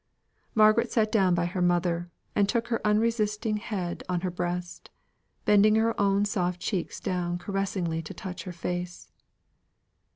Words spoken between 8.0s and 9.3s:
to touch her face.